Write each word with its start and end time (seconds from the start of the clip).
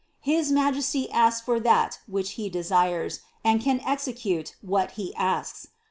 His 0.23 0.51
Majesty 0.51 1.11
asks 1.11 1.41
for 1.45 1.59
that 1.59 1.99
which 2.07 2.31
He 2.31 2.49
desires, 2.49 3.19
and 3.45 3.61
can 3.61 3.79
execute 3.85 4.55
what 4.63 4.93
He 4.97 5.13
asks. 5.13 5.67